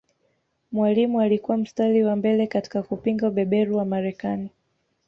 Mwalimu 0.71 1.21
alikuwa 1.21 1.57
mstari 1.57 2.03
wa 2.03 2.15
mbele 2.15 2.47
katika 2.47 2.83
kupinga 2.83 3.27
ubeberu 3.27 3.77
wa 3.77 3.85
Marekani 3.85 4.49